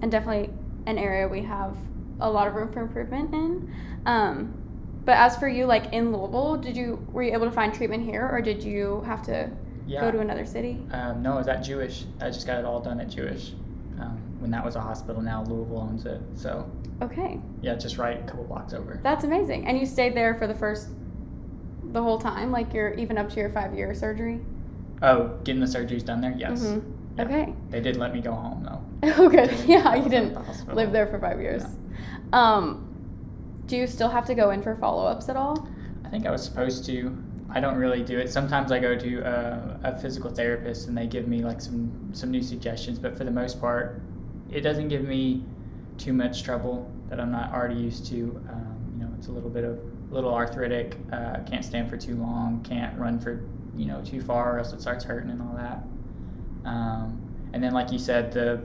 and 0.00 0.10
definitely 0.10 0.50
an 0.86 0.96
area 0.98 1.28
we 1.28 1.42
have 1.42 1.76
a 2.20 2.30
lot 2.30 2.48
of 2.48 2.54
room 2.54 2.72
for 2.72 2.80
improvement 2.80 3.34
in. 3.34 3.74
Um, 4.06 4.65
but 5.06 5.16
as 5.16 5.36
for 5.36 5.48
you, 5.48 5.66
like 5.66 5.92
in 5.92 6.12
Louisville, 6.12 6.56
did 6.56 6.76
you 6.76 7.06
were 7.12 7.22
you 7.22 7.32
able 7.32 7.46
to 7.46 7.52
find 7.52 7.72
treatment 7.72 8.04
here, 8.04 8.28
or 8.30 8.42
did 8.42 8.62
you 8.62 9.02
have 9.06 9.22
to 9.22 9.48
yeah. 9.86 10.00
go 10.00 10.10
to 10.10 10.18
another 10.18 10.44
city? 10.44 10.82
Um, 10.90 11.22
no, 11.22 11.34
it 11.34 11.38
was 11.38 11.48
at 11.48 11.62
Jewish. 11.62 12.04
I 12.20 12.28
just 12.28 12.46
got 12.46 12.58
it 12.58 12.64
all 12.64 12.80
done 12.80 13.00
at 13.00 13.08
Jewish. 13.08 13.52
Um, 14.00 14.20
when 14.40 14.50
that 14.50 14.64
was 14.64 14.74
a 14.74 14.80
hospital, 14.80 15.22
now 15.22 15.44
Louisville 15.44 15.78
owns 15.78 16.04
it. 16.06 16.20
So. 16.34 16.68
Okay. 17.00 17.40
Yeah, 17.62 17.76
just 17.76 17.98
right 17.98 18.20
a 18.20 18.24
couple 18.24 18.44
blocks 18.44 18.74
over. 18.74 18.98
That's 19.02 19.24
amazing. 19.24 19.66
And 19.66 19.78
you 19.78 19.86
stayed 19.86 20.16
there 20.16 20.34
for 20.34 20.46
the 20.46 20.54
first, 20.54 20.88
the 21.92 22.02
whole 22.02 22.18
time, 22.18 22.50
like 22.50 22.74
you're 22.74 22.94
even 22.94 23.16
up 23.16 23.30
to 23.30 23.36
your 23.36 23.50
five 23.50 23.74
year 23.74 23.94
surgery. 23.94 24.40
Oh, 25.02 25.38
getting 25.44 25.60
the 25.60 25.66
surgeries 25.66 26.04
done 26.04 26.20
there? 26.20 26.34
Yes. 26.36 26.62
Mm-hmm. 26.62 27.18
Yeah. 27.18 27.24
Okay. 27.24 27.54
They 27.70 27.80
did 27.80 27.96
let 27.96 28.12
me 28.12 28.20
go 28.20 28.32
home 28.32 28.64
though. 28.64 29.12
oh, 29.18 29.28
good. 29.28 29.52
Yeah, 29.66 29.94
you 29.94 30.08
didn't 30.08 30.36
live 30.74 30.90
there 30.90 31.06
for 31.06 31.20
five 31.20 31.40
years. 31.40 31.62
Yeah. 31.62 32.54
Um, 32.54 32.95
do 33.66 33.76
you 33.76 33.86
still 33.86 34.08
have 34.08 34.24
to 34.26 34.34
go 34.34 34.50
in 34.50 34.62
for 34.62 34.76
follow 34.76 35.06
ups 35.06 35.28
at 35.28 35.36
all? 35.36 35.68
I 36.04 36.08
think 36.08 36.26
I 36.26 36.30
was 36.30 36.44
supposed 36.44 36.84
to. 36.86 37.16
I 37.50 37.60
don't 37.60 37.76
really 37.76 38.02
do 38.02 38.18
it. 38.18 38.30
Sometimes 38.30 38.72
I 38.72 38.78
go 38.78 38.96
to 38.96 39.18
a, 39.20 39.80
a 39.84 39.98
physical 39.98 40.30
therapist 40.30 40.88
and 40.88 40.96
they 40.96 41.06
give 41.06 41.28
me 41.28 41.42
like 41.42 41.60
some 41.60 42.10
some 42.12 42.30
new 42.30 42.42
suggestions, 42.42 42.98
but 42.98 43.16
for 43.16 43.24
the 43.24 43.30
most 43.30 43.60
part, 43.60 44.00
it 44.50 44.60
doesn't 44.60 44.88
give 44.88 45.04
me 45.04 45.44
too 45.98 46.12
much 46.12 46.42
trouble 46.42 46.90
that 47.08 47.20
I'm 47.20 47.30
not 47.30 47.52
already 47.52 47.80
used 47.80 48.06
to. 48.06 48.40
Um, 48.50 48.92
you 48.92 49.04
know, 49.04 49.12
it's 49.16 49.28
a 49.28 49.32
little 49.32 49.50
bit 49.50 49.64
of 49.64 49.78
little 50.10 50.34
arthritic. 50.34 50.96
Uh, 51.12 51.38
can't 51.48 51.64
stand 51.64 51.88
for 51.90 51.96
too 51.96 52.16
long. 52.16 52.64
Can't 52.68 52.96
run 52.98 53.18
for 53.18 53.44
you 53.76 53.86
know 53.86 54.02
too 54.04 54.20
far, 54.20 54.56
or 54.56 54.58
else 54.58 54.72
it 54.72 54.80
starts 54.80 55.04
hurting 55.04 55.30
and 55.30 55.40
all 55.40 55.54
that. 55.56 55.82
Um, 56.68 57.22
and 57.52 57.62
then, 57.62 57.72
like 57.72 57.92
you 57.92 57.98
said, 57.98 58.32
the 58.32 58.60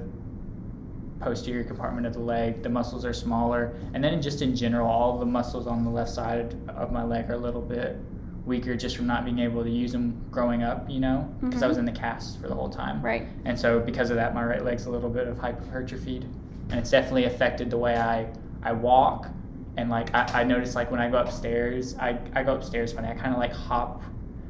posterior 1.21 1.63
compartment 1.63 2.05
of 2.07 2.13
the 2.13 2.19
leg. 2.19 2.63
The 2.63 2.69
muscles 2.69 3.05
are 3.05 3.13
smaller, 3.13 3.75
and 3.93 4.03
then 4.03 4.21
just 4.21 4.41
in 4.41 4.55
general, 4.55 4.87
all 4.89 5.17
the 5.17 5.25
muscles 5.25 5.67
on 5.67 5.83
the 5.83 5.89
left 5.89 6.09
side 6.11 6.55
of 6.69 6.91
my 6.91 7.03
leg 7.03 7.29
are 7.29 7.33
a 7.33 7.37
little 7.37 7.61
bit 7.61 7.97
weaker 8.45 8.75
just 8.75 8.97
from 8.97 9.05
not 9.05 9.23
being 9.23 9.37
able 9.39 9.63
to 9.63 9.69
use 9.69 9.91
them 9.91 10.19
growing 10.31 10.63
up. 10.63 10.89
You 10.89 10.99
know, 10.99 11.29
because 11.41 11.61
I 11.63 11.67
was 11.67 11.77
Mhm. 11.77 11.81
in 11.81 11.85
the 11.85 11.91
cast 11.91 12.39
for 12.41 12.47
the 12.47 12.55
whole 12.55 12.69
time. 12.69 13.01
Right. 13.01 13.27
And 13.45 13.57
so 13.57 13.79
because 13.79 14.09
of 14.09 14.15
that, 14.15 14.33
my 14.33 14.43
right 14.43 14.63
leg's 14.65 14.85
a 14.87 14.89
little 14.89 15.09
bit 15.09 15.27
of 15.27 15.37
hypertrophied, 15.37 16.25
and 16.71 16.79
it's 16.79 16.89
definitely 16.89 17.25
affected 17.25 17.69
the 17.69 17.77
way 17.77 17.97
I 17.97 18.27
I 18.63 18.73
walk. 18.73 19.27
And 19.77 19.89
like 19.89 20.13
I, 20.13 20.41
I 20.41 20.43
notice 20.43 20.75
like 20.75 20.91
when 20.91 20.99
I 20.99 21.09
go 21.09 21.17
upstairs, 21.17 21.95
I, 21.99 22.17
I 22.35 22.43
go 22.43 22.55
upstairs 22.55 22.91
funny. 22.93 23.07
I 23.07 23.13
kind 23.13 23.31
of 23.33 23.39
like 23.39 23.53
hop, 23.53 24.01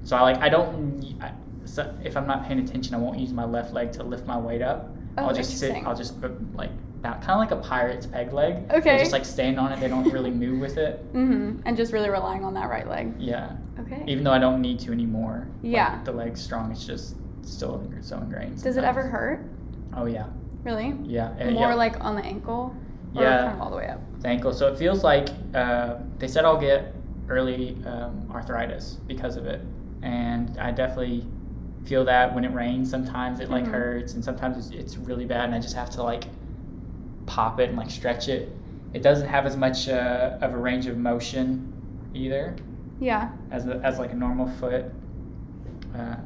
so 0.03 0.15
I 0.17 0.21
like 0.21 0.37
I 0.41 0.49
don't. 0.49 1.03
I, 1.21 1.31
so 1.65 1.93
if 2.03 2.17
I'm 2.17 2.25
not 2.25 2.45
paying 2.45 2.59
attention, 2.59 2.95
I 2.95 2.97
won't 2.97 3.19
use 3.19 3.31
my 3.31 3.45
left 3.45 3.71
leg 3.73 3.91
to 3.93 4.03
lift 4.03 4.25
my 4.25 4.37
weight 4.37 4.61
up. 4.61 4.89
Oh, 5.17 5.27
I'll 5.27 5.33
just 5.35 5.57
sit. 5.57 5.71
I'll 5.85 5.95
just 5.95 6.19
put, 6.21 6.31
like 6.55 6.71
that 7.01 7.21
kind 7.21 7.31
of 7.31 7.37
like 7.39 7.51
a 7.51 7.67
pirate's 7.67 8.05
peg 8.05 8.31
leg. 8.31 8.67
They 8.69 8.75
Okay. 8.77 8.97
just 8.99 9.11
like 9.11 9.25
stand 9.25 9.59
on 9.59 9.71
it. 9.71 9.79
They 9.79 9.87
don't 9.87 10.09
really 10.11 10.29
move 10.31 10.59
with 10.59 10.77
it. 10.77 11.03
Mm-hmm. 11.13 11.61
And 11.65 11.75
just 11.75 11.93
really 11.93 12.09
relying 12.09 12.43
on 12.45 12.53
that 12.53 12.69
right 12.69 12.87
leg. 12.87 13.13
Yeah. 13.19 13.53
Okay. 13.79 14.03
Even 14.07 14.23
though 14.23 14.31
I 14.31 14.39
don't 14.39 14.61
need 14.61 14.79
to 14.81 14.91
anymore. 14.91 15.47
Like, 15.63 15.73
Yeah. 15.73 16.03
the 16.03 16.11
leg's 16.11 16.39
strong. 16.41 16.71
It's 16.71 16.85
just 16.85 17.15
still 17.41 17.83
so 18.01 18.17
ingrained. 18.17 18.61
Does 18.61 18.77
it 18.77 18.83
ever 18.83 19.01
hurt? 19.01 19.43
Oh 19.95 20.05
yeah. 20.05 20.27
Really? 20.63 20.95
Yeah. 21.03 21.33
uh, 21.41 21.51
More 21.51 21.69
yeah. 21.69 21.73
like 21.75 21.99
on 22.03 22.15
the 22.15 22.21
ankle? 22.23 22.75
Or 23.15 23.23
Yeah. 23.23 23.37
kind 23.45 23.55
of 23.55 23.61
all 23.61 23.71
the 23.71 23.77
way 23.77 23.87
up? 23.87 23.99
the 24.21 24.27
ankle. 24.27 24.53
So 24.53 24.67
it 24.67 24.77
feels 24.77 25.03
like 25.03 25.29
uh, 25.55 25.95
they 26.19 26.27
said 26.27 26.45
I'll 26.45 26.59
get 26.61 26.93
early 27.27 27.75
um, 27.87 28.29
arthritis 28.31 28.97
because 29.07 29.35
of 29.37 29.47
it, 29.47 29.61
and 30.03 30.55
I 30.59 30.69
definitely 30.71 31.25
feel 31.85 32.05
that 32.05 32.33
when 32.33 32.43
it 32.45 32.53
rains. 32.53 32.89
Sometimes 32.89 33.39
it 33.39 33.49
like 33.49 33.65
Mhm. 33.65 33.71
hurts, 33.71 34.13
and 34.13 34.23
sometimes 34.23 34.57
it's, 34.57 34.69
it's 34.75 34.97
really 34.97 35.25
bad, 35.25 35.45
and 35.45 35.55
I 35.55 35.59
just 35.59 35.75
have 35.75 35.89
to 35.91 36.03
like 36.03 36.25
pop 37.25 37.59
it 37.59 37.69
and 37.69 37.77
like 37.77 37.89
stretch 37.89 38.27
it. 38.29 38.55
It 38.93 39.01
doesn't 39.03 39.27
have 39.27 39.45
as 39.45 39.55
much 39.55 39.87
uh, 39.89 40.37
of 40.41 40.53
a 40.53 40.57
range 40.57 40.85
of 40.87 40.97
motion 40.97 41.71
either 42.13 42.55
Yeah. 42.99 43.29
as 43.51 43.67
a, 43.67 43.79
as 43.83 43.99
like 43.99 44.11
a 44.11 44.15
normal 44.15 44.47
foot. 44.47 44.85
Um, 45.95 46.17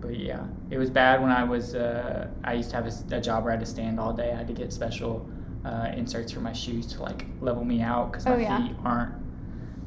but 0.00 0.16
yeah, 0.16 0.44
it 0.70 0.78
was 0.78 0.90
bad 0.90 1.20
when 1.20 1.30
I 1.30 1.44
was. 1.44 1.74
Uh, 1.74 2.28
I 2.44 2.54
used 2.54 2.70
to 2.70 2.76
have 2.76 2.86
a 3.12 3.20
job 3.20 3.44
where 3.44 3.52
I 3.52 3.56
had 3.56 3.64
to 3.64 3.70
stand 3.70 3.98
all 3.98 4.12
day. 4.12 4.32
I 4.32 4.36
had 4.36 4.46
to 4.48 4.52
get 4.52 4.72
special 4.72 5.28
uh, 5.64 5.90
inserts 5.96 6.30
for 6.32 6.40
my 6.40 6.52
shoes 6.52 6.86
to 6.94 7.02
like 7.02 7.26
level 7.40 7.64
me 7.64 7.80
out 7.82 8.10
because 8.12 8.24
my 8.26 8.34
Oh, 8.34 8.38
yeah. 8.38 8.66
feet 8.66 8.76
aren't 8.84 9.12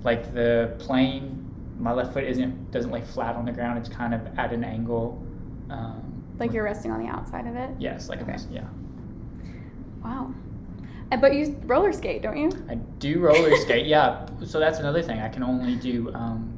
like 0.04 0.34
the 0.34 0.76
plane. 0.80 1.41
My 1.82 1.92
left 1.94 2.14
foot 2.14 2.24
isn't 2.24 2.72
doesn't 2.72 2.92
lay 2.92 3.02
flat 3.02 3.36
on 3.36 3.46
the 3.46 3.52
ground. 3.52 3.78
It's 3.80 3.90
kind 3.90 4.14
of 4.14 4.22
at 4.38 4.54
an 4.54 4.64
angle. 4.64 5.22
Um, 5.70 6.24
Like 6.40 6.54
you're 6.54 6.64
resting 6.64 6.92
on 6.92 7.02
the 7.02 7.08
outside 7.10 7.48
of 7.48 7.56
it? 7.56 7.70
yes, 7.80 8.08
like 8.10 8.22
Okay. 8.22 8.38
yeah. 8.52 8.64
Wow. 10.04 10.34
Uh, 11.12 11.18
But 11.18 11.34
you 11.36 11.56
roller 11.66 11.92
skate, 11.94 12.22
don't 12.22 12.38
you? 12.38 12.50
I 12.70 12.76
do 13.00 13.20
roller 13.20 13.56
skate. 13.58 13.86
Yeah, 13.88 14.26
so 14.46 14.60
that's 14.60 14.80
another 14.80 15.02
thing. 15.02 15.20
I 15.20 15.30
can 15.30 15.44
only 15.44 15.76
do 15.76 16.12
um, 16.14 16.54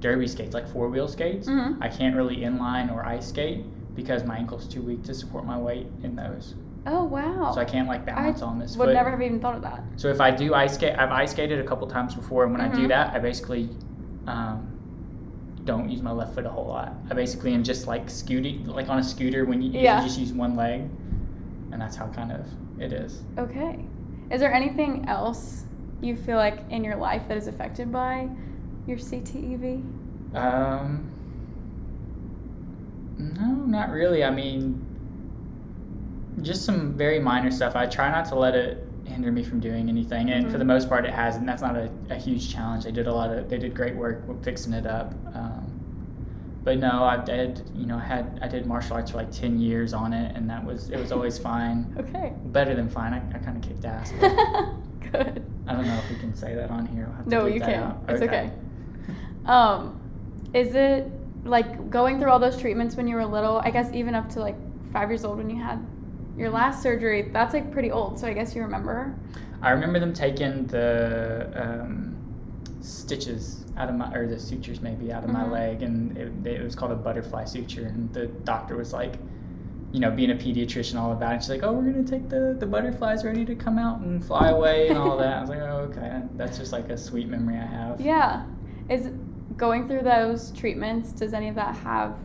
derby 0.00 0.26
skates, 0.26 0.54
like 0.54 0.68
four 0.68 0.88
wheel 0.88 1.08
skates. 1.08 1.48
Mhm. 1.48 1.78
I 1.80 1.88
can't 1.88 2.14
really 2.16 2.36
inline 2.38 2.92
or 2.92 3.04
ice 3.04 3.26
skate 3.28 3.64
because 3.94 4.24
my 4.24 4.36
ankle's 4.36 4.68
too 4.68 4.82
weak 4.82 5.02
to 5.04 5.14
support 5.14 5.44
my 5.46 5.58
weight 5.58 5.86
in 6.02 6.14
those. 6.16 6.54
Oh, 6.86 7.02
wow. 7.04 7.50
So 7.52 7.60
I 7.60 7.64
can't 7.64 7.88
like 7.88 8.06
balance 8.06 8.42
on 8.42 8.58
this 8.58 8.76
Would 8.76 8.86
foot. 8.86 8.94
never 8.94 9.10
have 9.10 9.20
even 9.22 9.40
thought 9.40 9.56
of 9.56 9.62
that. 9.62 9.82
So 9.96 10.08
if 10.08 10.20
I 10.20 10.30
do 10.30 10.54
ice 10.54 10.74
skate, 10.74 10.96
I've 10.98 11.10
ice 11.10 11.32
skated 11.32 11.58
a 11.58 11.64
couple 11.64 11.86
times 11.88 12.14
before, 12.14 12.44
and 12.44 12.52
when 12.52 12.60
I 12.60 12.68
do 12.68 12.84
Mhm. 12.84 12.88
that, 12.88 13.12
I 13.14 13.18
basically 13.18 13.68
um, 14.26 14.72
don't 15.64 15.88
use 15.90 16.02
my 16.02 16.12
left 16.12 16.34
foot 16.34 16.46
a 16.46 16.48
whole 16.48 16.66
lot. 16.66 16.94
I 17.10 17.14
basically 17.14 17.52
am 17.54 17.62
just 17.64 17.86
like 17.86 18.08
scooting, 18.08 18.66
like 18.66 18.88
on 18.88 18.98
a 18.98 19.02
scooter 19.02 19.44
when 19.44 19.60
you, 19.62 19.72
Yeah. 19.72 20.00
you 20.00 20.06
just 20.06 20.18
use 20.18 20.32
one 20.32 20.54
leg, 20.56 20.82
and 21.72 21.80
that's 21.80 21.96
how 21.96 22.06
kind 22.08 22.32
of 22.32 22.46
it 22.80 22.92
is. 22.92 23.22
Okay. 23.38 23.84
Is 24.30 24.40
there 24.40 24.52
anything 24.52 25.08
else 25.08 25.64
you 26.00 26.14
feel 26.16 26.36
like 26.36 26.60
in 26.70 26.84
your 26.84 26.96
life 26.96 27.22
that 27.28 27.36
is 27.36 27.46
affected 27.46 27.90
by 27.92 28.28
your 28.86 28.98
CTEV? 28.98 29.82
Um, 30.36 31.10
no, 33.18 33.46
not 33.46 33.90
really. 33.90 34.22
I 34.24 34.30
mean, 34.30 34.84
just 36.42 36.64
some 36.64 36.92
very 36.94 37.18
minor 37.18 37.50
stuff. 37.50 37.74
I 37.76 37.86
try 37.86 38.10
not 38.10 38.26
to 38.26 38.34
let 38.34 38.54
it 38.54 38.85
hinder 39.06 39.30
me 39.32 39.42
from 39.42 39.60
doing 39.60 39.88
anything, 39.88 40.30
and 40.30 40.46
for 40.50 40.56
Mhm. 40.56 40.58
the 40.58 40.64
most 40.64 40.88
part, 40.88 41.04
it 41.04 41.12
hasn't. 41.12 41.46
That's 41.46 41.62
not 41.62 41.76
a, 41.76 41.88
a 42.10 42.14
huge 42.16 42.52
challenge. 42.52 42.84
They 42.84 42.92
did 42.92 43.06
a 43.06 43.12
lot 43.14 43.30
of. 43.30 43.48
They 43.48 43.58
did 43.58 43.74
great 43.74 43.96
work 43.96 44.22
fixing 44.42 44.72
it 44.72 44.86
up. 44.86 45.14
Um, 45.34 45.64
but 46.64 46.78
no, 46.78 47.04
I 47.04 47.16
did. 47.18 47.62
You 47.74 47.86
know, 47.86 47.96
I 47.96 48.00
had 48.04 48.38
I 48.42 48.48
did 48.48 48.66
martial 48.66 48.96
arts 48.96 49.10
for 49.12 49.18
like 49.18 49.30
ten 49.30 49.58
years 49.60 49.92
on 49.94 50.12
it, 50.12 50.34
and 50.36 50.48
that 50.50 50.64
was 50.64 50.90
it 50.90 50.98
was 50.98 51.12
always 51.12 51.38
fine. 51.38 51.94
Okay. 52.00 52.32
Better 52.46 52.74
than 52.74 52.88
fine. 52.88 53.12
I, 53.12 53.18
I 53.34 53.38
kind 53.38 53.56
of 53.56 53.62
kicked 53.62 53.84
ass. 53.84 54.12
Good. 55.12 55.42
I 55.68 55.72
don't 55.72 55.86
know 55.86 55.96
if 55.98 56.10
we 56.10 56.16
can 56.16 56.34
say 56.34 56.54
that 56.54 56.70
on 56.70 56.86
here. 56.86 57.08
We'll 57.24 57.42
No, 57.42 57.46
you 57.46 57.60
can. 57.60 57.82
out. 57.82 58.02
It's 58.08 58.22
okay. 58.22 58.50
Um, 59.46 60.00
is 60.52 60.74
it 60.74 61.10
like 61.44 61.90
going 61.90 62.18
through 62.20 62.30
all 62.30 62.38
those 62.40 62.56
treatments 62.58 62.96
when 62.96 63.06
you 63.06 63.14
were 63.16 63.24
little? 63.24 63.58
I 63.58 63.70
guess 63.70 63.92
even 63.92 64.14
up 64.16 64.28
to 64.30 64.40
like 64.40 64.56
five 64.92 65.08
years 65.10 65.24
old 65.24 65.38
when 65.38 65.48
you 65.50 65.62
had 65.62 65.78
your 66.36 66.50
last 66.50 66.82
surgery. 66.82 67.22
That's 67.32 67.54
like 67.54 67.70
pretty 67.72 67.90
old. 67.90 68.18
So 68.18 68.26
I 68.26 68.32
guess 68.32 68.54
you 68.54 68.62
remember. 68.62 69.14
I 69.62 69.70
remember 69.70 69.98
them 69.98 70.12
taking 70.12 70.66
the 70.66 71.50
um, 71.54 72.16
stitches 72.80 73.64
out 73.76 73.88
of 73.88 73.94
my, 73.94 74.12
or 74.14 74.26
the 74.26 74.38
sutures 74.38 74.80
maybe 74.80 75.12
out 75.12 75.24
of 75.24 75.30
my 75.30 75.44
Mhm. 75.44 75.50
leg, 75.50 75.82
and 75.82 76.16
it, 76.16 76.46
it 76.46 76.62
was 76.62 76.74
called 76.74 76.92
a 76.92 76.96
butterfly 76.96 77.44
suture. 77.44 77.86
And 77.86 78.12
the 78.12 78.26
doctor 78.26 78.76
was 78.76 78.92
like, 78.92 79.14
you 79.92 80.00
know, 80.00 80.10
being 80.10 80.30
a 80.30 80.34
pediatrician, 80.34 80.98
all 80.98 81.12
about 81.12 81.34
it. 81.34 81.42
She's 81.42 81.50
like, 81.50 81.62
oh, 81.62 81.72
we're 81.72 81.90
gonna 81.90 82.04
take 82.04 82.28
the 82.28 82.56
the 82.58 82.66
butterflies 82.66 83.24
ready 83.24 83.44
to 83.44 83.54
come 83.54 83.78
out 83.78 84.00
and 84.00 84.24
fly 84.24 84.50
away 84.50 84.88
and 84.88 84.98
all 84.98 85.16
that. 85.18 85.36
I 85.38 85.40
was 85.40 85.48
like, 85.50 85.60
oh, 85.60 85.88
okay, 85.90 86.22
that's 86.36 86.58
just 86.58 86.72
like 86.72 86.88
a 86.90 86.96
sweet 86.98 87.28
memory 87.28 87.56
I 87.56 87.66
have. 87.66 88.00
Yeah. 88.00 88.44
Is 88.88 89.10
going 89.56 89.88
through 89.88 90.02
those 90.02 90.50
treatments? 90.52 91.12
Does 91.12 91.32
any 91.32 91.48
of 91.48 91.54
that 91.54 91.74
have? 91.76 92.16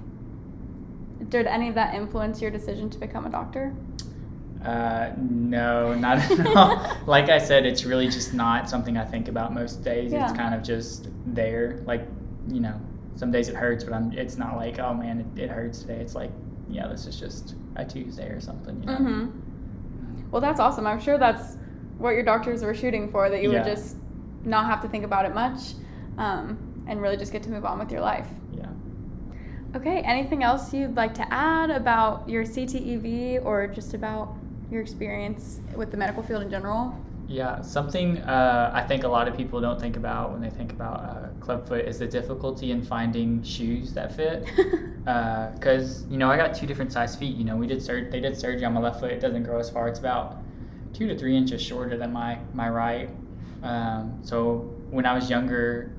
Did 1.31 1.47
any 1.47 1.69
of 1.69 1.75
that 1.75 1.95
influence 1.95 2.41
your 2.41 2.51
decision 2.51 2.89
to 2.91 2.99
become 2.99 3.25
a 3.25 3.29
doctor? 3.29 3.73
Uh, 4.63 5.11
no, 5.17 5.95
not 5.95 6.17
at 6.19 6.45
all. 6.55 6.97
like 7.07 7.29
I 7.29 7.39
said, 7.39 7.65
it's 7.65 7.83
really 7.85 8.07
just 8.09 8.33
not 8.33 8.69
something 8.69 8.97
I 8.97 9.05
think 9.05 9.27
about 9.29 9.53
most 9.53 9.81
days. 9.83 10.11
Yeah. 10.11 10.25
It's 10.29 10.37
kind 10.37 10.53
of 10.53 10.61
just 10.61 11.07
there. 11.25 11.81
Like, 11.85 12.05
you 12.49 12.59
know, 12.59 12.79
some 13.15 13.31
days 13.31 13.47
it 13.47 13.55
hurts, 13.55 13.83
but 13.83 13.93
I'm. 13.93 14.11
It's 14.11 14.37
not 14.37 14.57
like, 14.57 14.77
oh 14.79 14.93
man, 14.93 15.21
it, 15.35 15.41
it 15.43 15.49
hurts 15.49 15.79
today. 15.79 15.95
It's 15.95 16.15
like, 16.15 16.31
yeah, 16.69 16.87
this 16.87 17.07
is 17.07 17.19
just 17.19 17.55
a 17.77 17.85
Tuesday 17.85 18.27
or 18.27 18.39
something. 18.41 18.79
You 18.81 18.85
know. 18.87 18.97
Mm-hmm. 18.97 20.29
Well, 20.31 20.41
that's 20.41 20.59
awesome. 20.59 20.85
I'm 20.85 20.99
sure 20.99 21.17
that's 21.17 21.57
what 21.97 22.11
your 22.11 22.23
doctors 22.23 22.61
were 22.61 22.75
shooting 22.75 23.09
for. 23.09 23.29
That 23.29 23.41
you 23.41 23.51
Yeah. 23.51 23.63
would 23.63 23.71
just 23.73 23.95
not 24.43 24.65
have 24.65 24.81
to 24.81 24.87
think 24.89 25.05
about 25.05 25.25
it 25.25 25.33
much, 25.33 25.59
um, 26.17 26.83
and 26.87 27.01
really 27.01 27.17
just 27.17 27.31
get 27.31 27.41
to 27.43 27.49
move 27.49 27.63
on 27.65 27.79
with 27.79 27.89
your 27.91 28.01
life. 28.01 28.27
Yeah. 28.53 28.67
Okay. 29.75 29.99
Anything 30.01 30.43
else 30.43 30.73
you'd 30.73 30.95
like 30.95 31.13
to 31.15 31.33
add 31.33 31.69
about 31.69 32.27
your 32.27 32.43
CTEV 32.43 33.43
or 33.45 33.67
just 33.67 33.93
about 33.93 34.35
your 34.69 34.81
experience 34.81 35.59
with 35.75 35.91
the 35.91 35.97
medical 35.97 36.23
field 36.23 36.41
in 36.43 36.49
general? 36.49 36.95
Yeah, 37.27 37.61
something 37.61 38.17
uh, 38.17 38.71
I 38.73 38.81
think 38.81 39.05
a 39.05 39.07
lot 39.07 39.29
of 39.29 39.37
people 39.37 39.61
don't 39.61 39.79
think 39.79 39.95
about 39.95 40.31
when 40.33 40.41
they 40.41 40.49
think 40.49 40.73
about 40.73 40.99
uh, 40.99 41.27
clubfoot 41.39 41.85
is 41.85 41.99
the 41.99 42.07
difficulty 42.07 42.71
in 42.71 42.81
finding 42.81 43.41
shoes 43.43 43.93
that 43.93 44.15
fit. 44.15 44.45
Because 45.01 46.05
you 46.11 46.17
know, 46.19 46.29
I 46.29 46.37
got 46.37 46.53
two 46.53 46.67
different 46.67 46.93
size 46.93 47.15
feet. 47.15 47.35
You 47.35 47.43
know, 47.43 47.55
we 47.55 47.65
did 47.65 47.81
sur- 47.81 48.07
they 48.11 48.19
did 48.19 48.37
surgery 48.37 48.65
on 48.65 48.73
my 48.73 48.81
left 48.81 48.99
foot. 48.99 49.11
It 49.11 49.19
doesn't 49.19 49.41
grow 49.41 49.57
as 49.57 49.67
far. 49.67 49.87
It's 49.87 49.97
about 49.97 50.37
two 50.93 51.07
to 51.07 51.17
three 51.17 51.35
inches 51.35 51.59
shorter 51.59 51.97
than 51.97 52.13
my 52.13 52.37
my 52.53 52.69
right. 52.69 53.09
Um, 53.63 54.19
so 54.21 54.57
when 54.91 55.07
I 55.07 55.13
was 55.15 55.27
younger, 55.27 55.91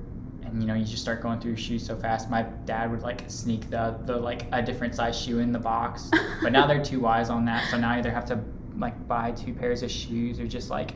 and 0.53 0.61
you 0.61 0.67
know, 0.67 0.75
you 0.75 0.85
just 0.85 1.01
start 1.01 1.21
going 1.21 1.39
through 1.39 1.55
shoes 1.57 1.83
so 1.85 1.97
fast. 1.97 2.29
My 2.29 2.43
dad 2.65 2.91
would 2.91 3.01
like 3.01 3.23
sneak 3.27 3.69
the 3.71 3.97
the 4.05 4.15
like 4.15 4.45
a 4.51 4.61
different 4.61 4.93
size 4.95 5.19
shoe 5.19 5.39
in 5.39 5.51
the 5.51 5.59
box. 5.59 6.09
But 6.43 6.51
now 6.51 6.67
they're 6.67 6.83
too 6.83 6.99
wise 6.99 7.29
on 7.29 7.43
that. 7.45 7.69
So 7.71 7.77
now 7.77 7.89
I 7.91 7.97
either 7.97 8.11
have 8.11 8.25
to 8.25 8.39
like 8.77 9.07
buy 9.07 9.31
two 9.31 9.53
pairs 9.53 9.81
of 9.81 9.89
shoes 9.91 10.39
or 10.39 10.47
just 10.47 10.69
like 10.69 10.91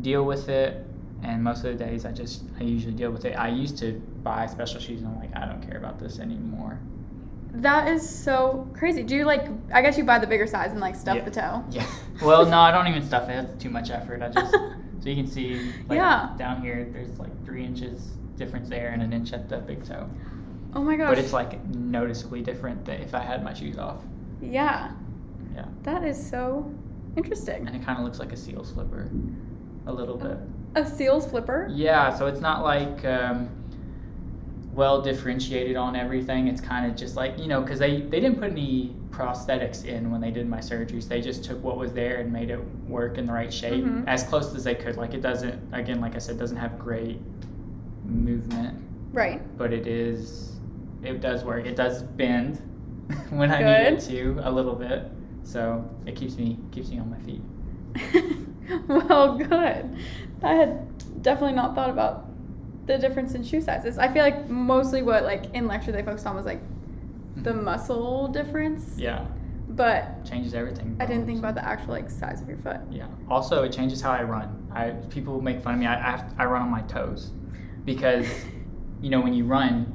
deal 0.00 0.24
with 0.24 0.48
it. 0.48 0.86
And 1.22 1.42
most 1.44 1.64
of 1.64 1.76
the 1.76 1.84
days 1.84 2.04
I 2.06 2.12
just 2.12 2.44
I 2.58 2.62
usually 2.64 2.94
deal 2.94 3.10
with 3.10 3.24
it. 3.26 3.32
I 3.34 3.48
used 3.48 3.76
to 3.78 3.92
buy 4.22 4.46
special 4.46 4.80
shoes 4.80 5.00
and 5.02 5.08
I'm 5.08 5.18
like 5.20 5.36
I 5.36 5.44
don't 5.46 5.60
care 5.60 5.76
about 5.76 5.98
this 5.98 6.18
anymore. 6.18 6.78
That 7.56 7.88
is 7.88 8.08
so 8.08 8.68
crazy. 8.72 9.02
Do 9.02 9.14
you 9.14 9.24
like? 9.26 9.46
I 9.72 9.80
guess 9.82 9.96
you 9.98 10.04
buy 10.04 10.18
the 10.18 10.26
bigger 10.26 10.46
size 10.46 10.70
and 10.72 10.80
like 10.80 10.96
stuff 10.96 11.16
Yeah. 11.16 11.24
the 11.24 11.30
toe. 11.30 11.64
Yeah. 11.70 11.86
Well, 12.22 12.46
no, 12.46 12.58
I 12.58 12.70
don't 12.72 12.86
even 12.88 13.04
stuff 13.06 13.28
it. 13.28 13.46
That's 13.46 13.62
too 13.62 13.70
much 13.70 13.90
effort. 13.90 14.22
I 14.22 14.28
just 14.30 14.50
so 15.00 15.08
you 15.10 15.14
can 15.16 15.26
see 15.26 15.70
like 15.88 15.96
Yeah. 15.96 16.34
down 16.38 16.62
here 16.62 16.88
there's 16.92 17.18
like 17.18 17.44
three 17.44 17.64
inches 17.64 18.08
difference 18.36 18.68
there 18.68 18.88
and 18.90 19.02
an 19.02 19.12
inch 19.12 19.32
at 19.32 19.48
the 19.48 19.58
big 19.58 19.84
toe. 19.84 20.08
Oh 20.74 20.82
my 20.82 20.96
gosh. 20.96 21.08
But 21.10 21.18
it's 21.18 21.32
like 21.32 21.64
noticeably 21.66 22.42
different 22.42 22.84
than 22.84 23.00
if 23.00 23.14
I 23.14 23.20
had 23.20 23.44
my 23.44 23.54
shoes 23.54 23.78
off. 23.78 24.02
yeah. 24.42 24.92
Yeah. 25.54 25.66
That 25.84 26.02
is 26.04 26.18
so 26.30 26.68
interesting. 27.16 27.66
And 27.68 27.76
it 27.76 27.84
kind 27.84 27.96
of 27.98 28.04
looks 28.04 28.18
like 28.18 28.32
a 28.32 28.36
seal 28.36 28.64
slipper, 28.64 29.08
a 29.86 29.92
little 29.92 30.16
bit. 30.16 30.36
A 30.74 30.84
seal's 30.84 31.26
flipper. 31.30 31.68
Yeah, 31.70 32.12
so 32.12 32.26
it's 32.26 32.40
not 32.40 32.64
like 32.64 33.04
um, 33.04 33.48
well 34.72 35.00
differentiated 35.00 35.76
on 35.76 35.94
everything. 35.94 36.48
It's 36.48 36.60
kind 36.60 36.90
of 36.90 36.96
just 36.96 37.14
like 37.14 37.38
you 37.38 37.46
know 37.46 37.60
because 37.60 37.78
they 37.78 38.00
they 38.00 38.18
didn't 38.18 38.40
put 38.40 38.50
any 38.50 38.96
prosthetics 39.10 39.84
in 39.84 40.10
when 40.10 40.20
they 40.20 40.32
did 40.32 40.48
my 40.48 40.58
surgeries. 40.58 41.06
They 41.06 41.20
just 41.20 41.44
took 41.44 41.62
what 41.62 41.76
was 41.76 41.92
there 41.92 42.16
and 42.16 42.32
made 42.32 42.50
it 42.50 42.58
work 42.88 43.16
in 43.16 43.26
the 43.26 43.32
right 43.32 43.52
shape 43.52 43.84
Mhm. 43.84 44.04
as 44.08 44.24
close 44.24 44.52
as 44.56 44.64
they 44.64 44.74
could. 44.74 44.96
Like 44.96 45.14
it 45.14 45.20
doesn't 45.20 45.72
again 45.72 46.00
like 46.00 46.16
I 46.16 46.18
said 46.18 46.36
doesn't 46.36 46.56
have 46.56 46.80
great 46.80 47.20
movement, 48.04 48.80
Right. 49.12 49.40
but 49.58 49.72
it 49.72 49.86
is 49.86 50.52
it 51.02 51.20
does 51.20 51.44
work. 51.44 51.66
It 51.66 51.76
does 51.76 52.02
bend 52.02 52.56
when 53.30 53.50
I 53.50 53.58
Good. 53.58 53.92
need 53.94 53.98
it 53.98 54.00
to 54.08 54.40
a 54.48 54.50
little 54.50 54.74
bit. 54.74 55.10
So 55.42 55.88
it 56.06 56.16
keeps 56.16 56.36
me 56.36 56.58
keeps 56.72 56.88
me 56.88 56.98
on 56.98 57.10
my 57.10 57.18
feet. 57.20 57.42
well, 58.88 59.36
good. 59.36 59.96
I 60.42 60.54
had 60.54 61.22
definitely 61.22 61.54
not 61.54 61.74
thought 61.74 61.90
about 61.90 62.26
the 62.86 62.98
difference 62.98 63.34
in 63.34 63.44
shoe 63.44 63.60
sizes. 63.60 63.98
I 63.98 64.08
feel 64.08 64.22
like 64.22 64.48
mostly 64.48 65.02
what 65.02 65.24
like 65.24 65.52
in 65.54 65.66
lecture 65.66 65.92
they 65.92 66.02
focused 66.02 66.26
on 66.26 66.36
was 66.36 66.46
like 66.46 66.60
the 67.36 67.50
mm-hmm. 67.50 67.64
muscle 67.64 68.28
difference, 68.28 68.94
Yeah, 68.96 69.26
but 69.70 70.24
changes 70.24 70.54
everything. 70.54 70.96
I 71.00 71.06
didn't 71.06 71.26
think 71.26 71.38
about 71.38 71.54
the 71.54 71.64
actual 71.64 71.92
like 71.92 72.10
size 72.10 72.40
of 72.40 72.48
your 72.48 72.58
foot. 72.58 72.80
Yeah. 72.90 73.08
Also, 73.28 73.62
it 73.64 73.72
changes 73.72 74.00
how 74.00 74.12
I 74.12 74.22
run. 74.22 74.66
I 74.72 74.90
people 75.10 75.40
make 75.40 75.62
fun 75.62 75.74
of 75.74 75.80
me. 75.80 75.86
I 75.86 75.94
I, 75.94 76.10
have, 76.16 76.34
I 76.38 76.44
run 76.46 76.62
on 76.62 76.70
my 76.70 76.82
toes 76.82 77.30
because 77.84 78.26
you 79.00 79.10
know 79.10 79.20
when 79.20 79.34
you 79.34 79.44
run, 79.44 79.90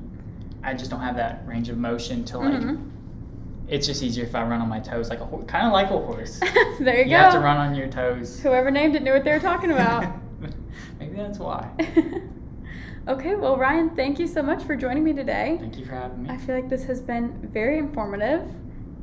I 0.64 0.74
just 0.74 0.92
don't 0.92 1.02
have 1.02 1.16
that 1.18 1.44
range 1.46 1.70
of 1.70 1.78
motion 1.78 2.24
to 2.26 2.38
like. 2.38 2.54
Mhm. 2.62 2.92
It's 3.68 3.86
just 3.86 4.02
easier 4.02 4.24
if 4.26 4.34
I 4.34 4.42
run 4.44 4.62
on 4.62 4.68
my 4.68 4.80
toes, 4.80 5.10
like 5.10 5.20
a 5.22 5.26
ho- 5.26 5.44
kind 5.48 5.68
of 5.68 5.74
like 5.74 5.92
a 5.92 5.98
horse. 5.98 6.40
there 6.80 6.96
you, 6.96 7.04
you 7.04 7.04
go. 7.04 7.10
You 7.10 7.16
have 7.18 7.34
to 7.34 7.40
run 7.40 7.58
on 7.58 7.76
your 7.76 7.88
toes. 7.88 8.40
Whoever 8.40 8.72
named 8.72 8.96
it 8.96 9.04
knew 9.04 9.14
what 9.14 9.24
they 9.24 9.32
were 9.32 9.40
talking 9.40 9.72
about. 9.72 10.12
Maybe 11.00 11.16
that's 11.16 11.38
why. 11.38 11.70
okay, 13.08 13.36
well, 13.36 13.58
Ryan, 13.58 13.92
thank 13.96 14.18
you 14.18 14.26
so 14.26 14.42
much 14.42 14.64
for 14.64 14.76
joining 14.76 15.04
me 15.04 15.14
today. 15.14 15.58
Thank 15.60 15.78
you 15.78 15.86
for 15.86 15.92
having 15.94 16.24
me. 16.24 16.30
I 16.30 16.38
feel 16.38 16.56
like 16.56 16.68
this 16.68 16.84
has 16.86 17.00
been 17.00 17.48
very 17.54 17.78
informative. 17.78 18.44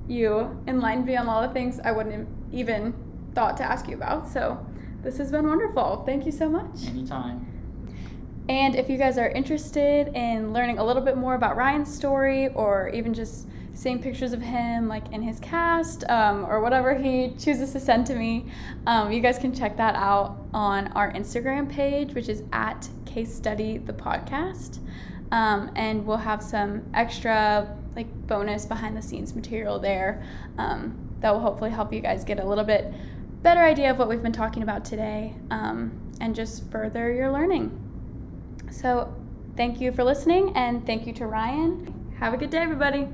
You 0.09 0.61
enlightened 0.67 1.07
me 1.07 1.17
on 1.17 1.27
a 1.27 1.29
lot 1.29 1.45
of 1.45 1.53
things 1.53 1.79
I 1.85 1.93
wouldn't 1.93 2.29
even 2.53 2.93
thought 3.37 3.57
to 3.59 3.65
ask 3.65 3.87
you 3.89 3.95
about. 3.97 4.29
So 4.29 4.65
this 5.03 5.17
has 5.19 5.31
been 5.31 5.47
wonderful. 5.47 6.03
Thank 6.05 6.27
you 6.27 6.33
so 6.33 6.49
much. 6.49 6.87
Anytime. 6.89 7.47
And 8.49 8.77
if 8.77 8.89
you 8.89 8.97
guys 8.97 9.19
are 9.19 9.29
interested 9.29 10.09
in 10.15 10.53
learning 10.53 10.79
a 10.79 10.85
little 10.85 11.03
bit 11.03 11.17
more 11.17 11.35
about 11.35 11.57
Ryan's 11.57 11.93
story 11.93 12.49
or 12.49 12.89
even 12.91 13.13
just 13.13 13.49
seeing 13.75 14.01
pictures 14.01 14.33
of 14.33 14.41
him 14.41 14.89
like 14.89 15.13
in 15.13 15.21
his 15.21 15.39
cast 15.41 16.09
um, 16.09 16.47
or 16.47 16.61
whatever 16.61 16.95
he 16.95 17.35
chooses 17.39 17.73
to 17.73 17.81
send 17.81 18.07
to 18.07 18.15
me, 18.15 18.47
um, 18.87 19.11
you 19.11 19.21
guys 19.21 19.39
can 19.39 19.55
check 19.55 19.77
that 19.77 19.95
out 19.97 20.47
on 20.55 20.89
our 20.93 21.13
Instagram 21.13 21.69
page, 21.69 22.15
which 22.15 22.29
is 22.29 22.43
at 22.53 22.89
Case 23.05 23.35
Study 23.35 23.79
the 23.79 23.93
Podcast. 23.93 24.79
Um, 25.33 25.73
and 25.75 26.07
we'll 26.07 26.17
have 26.17 26.43
some 26.43 26.83
extra 26.95 27.77
like 27.97 28.07
bonus 28.27 28.65
behind 28.65 28.97
the 28.97 29.03
scenes 29.03 29.35
material 29.35 29.79
there 29.79 30.25
um, 30.57 30.97
that 31.21 31.33
will 31.33 31.41
hopefully 31.41 31.71
help 31.71 31.93
you 31.93 32.01
guys 32.01 32.25
get 32.25 32.39
a 32.39 32.47
little 32.47 32.65
bit 32.65 32.93
better 33.43 33.61
idea 33.61 33.91
of 33.91 33.99
what 33.99 34.09
we've 34.09 34.23
been 34.23 34.33
talking 34.33 34.63
about 34.63 34.85
today 34.85 35.35
um, 35.51 36.13
and 36.21 36.35
just 36.35 36.71
further 36.71 37.13
your 37.13 37.33
learning. 37.33 37.86
So, 38.71 39.15
thank 39.57 39.81
you 39.81 39.93
for 39.93 40.05
listening, 40.05 40.53
and 40.57 40.85
thank 40.85 41.07
you 41.07 41.13
to 41.15 41.27
Ryan. 41.27 42.15
Have 42.19 42.35
a 42.35 42.37
good 42.37 42.51
day, 42.51 42.59
everybody. 42.59 43.09